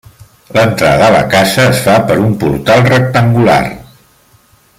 L'entrada 0.57 1.03
a 1.09 1.15
la 1.15 1.19
casa 1.33 1.67
es 1.73 1.83
fa 1.89 1.99
per 2.09 2.17
un 2.23 2.33
portal 2.45 2.83
rectangular. 2.91 3.63